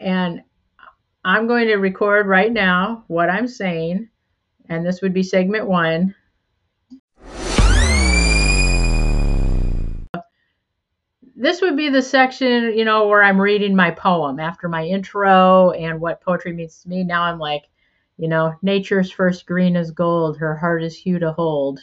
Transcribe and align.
And 0.00 0.42
I'm 1.26 1.46
going 1.46 1.66
to 1.66 1.76
record 1.76 2.26
right 2.26 2.50
now 2.50 3.04
what 3.06 3.28
I'm 3.28 3.46
saying, 3.46 4.08
and 4.70 4.84
this 4.84 5.02
would 5.02 5.12
be 5.12 5.22
segment 5.22 5.68
one. 5.68 6.14
This 11.36 11.60
would 11.60 11.76
be 11.76 11.90
the 11.90 12.02
section, 12.02 12.76
you 12.76 12.84
know, 12.86 13.08
where 13.08 13.22
I'm 13.22 13.40
reading 13.40 13.76
my 13.76 13.90
poem 13.90 14.40
after 14.40 14.68
my 14.68 14.84
intro 14.84 15.70
and 15.72 16.00
what 16.00 16.22
poetry 16.22 16.54
means 16.54 16.82
to 16.82 16.88
me. 16.88 17.04
Now 17.04 17.22
I'm 17.24 17.38
like, 17.38 17.64
you 18.16 18.28
know, 18.28 18.54
nature's 18.62 19.10
first 19.10 19.46
green 19.46 19.76
is 19.76 19.90
gold, 19.90 20.38
her 20.38 20.56
heart 20.56 20.82
is 20.82 20.96
hue 20.96 21.18
to 21.18 21.32
hold. 21.32 21.80